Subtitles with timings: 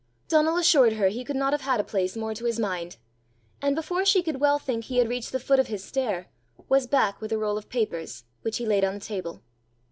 [0.29, 2.97] Donal assured her he could not have had a place more to his mind,
[3.61, 6.27] and before she could well think he had reached the foot of his stair,
[6.67, 9.43] was back with a roll of papers, which he laid on the table.